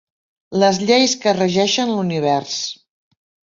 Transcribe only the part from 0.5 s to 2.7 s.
Les lleis que regeixen l'univers.